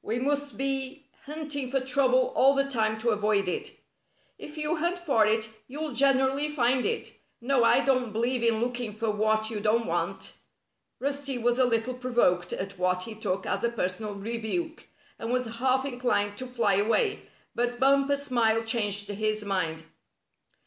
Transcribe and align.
We 0.00 0.18
must 0.18 0.56
be 0.56 1.04
hunting 1.26 1.70
for 1.70 1.78
trouble 1.78 2.32
all 2.34 2.54
the 2.54 2.64
time 2.64 2.98
to 3.00 3.10
avoid 3.10 3.46
it." 3.46 3.72
"If 4.38 4.56
you 4.56 4.76
hunt 4.76 4.98
for 4.98 5.26
it 5.26 5.50
you'll 5.68 5.92
generally 5.92 6.48
find 6.48 6.86
it. 6.86 7.12
No, 7.42 7.62
I 7.62 7.80
don't 7.84 8.10
believe 8.10 8.42
in 8.42 8.62
looking 8.62 8.94
for 8.94 9.10
what 9.10 9.50
you 9.50 9.60
don't 9.60 9.84
want." 9.86 10.32
Rusty 10.98 11.36
was 11.36 11.58
a 11.58 11.66
little 11.66 11.92
provoked 11.92 12.54
at 12.54 12.78
what 12.78 13.02
he 13.02 13.14
took 13.14 13.44
as 13.44 13.64
a 13.64 13.68
personal 13.68 14.14
rebuke, 14.14 14.86
and 15.18 15.30
was 15.30 15.56
half 15.58 15.84
inclined 15.84 16.38
to 16.38 16.46
fly 16.46 16.76
away; 16.76 17.28
but 17.54 17.78
Bumper's 17.78 18.22
smile 18.22 18.62
changed 18.62 19.10
his 19.10 19.44
mind. 19.44 19.84